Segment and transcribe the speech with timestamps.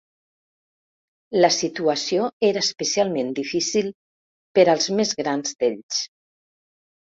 [1.45, 3.93] La situació era especialment difícil
[4.59, 6.03] per als més grans d'ells.